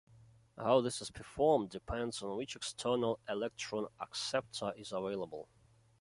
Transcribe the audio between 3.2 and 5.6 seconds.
electron acceptor is available.